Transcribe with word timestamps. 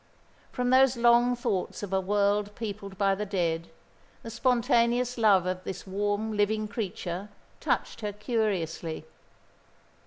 From 0.51 0.71
those 0.71 0.97
long 0.97 1.35
thoughts 1.35 1.83
of 1.83 1.93
a 1.93 2.01
world 2.01 2.55
peopled 2.55 2.97
by 2.97 3.13
the 3.13 3.23
dead, 3.23 3.69
the 4.23 4.31
spontaneous 4.31 5.15
love 5.15 5.45
of 5.45 5.63
this 5.63 5.85
warm, 5.85 6.35
living 6.35 6.67
creature 6.67 7.29
touched 7.59 8.01
her 8.01 8.11
curiously. 8.11 9.05